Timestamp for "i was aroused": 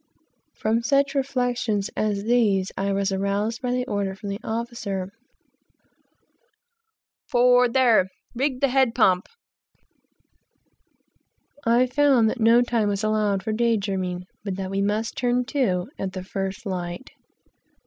2.75-3.61